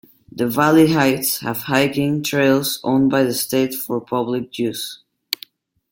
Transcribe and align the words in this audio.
The 0.31 0.47
valley 0.47 0.93
heights 0.93 1.41
have 1.41 1.57
hiking 1.57 2.23
trails 2.23 2.79
owned 2.83 3.11
by 3.11 3.21
the 3.21 3.35
state 3.35 3.75
for 3.75 4.01
public 4.01 4.57
use. 4.57 4.97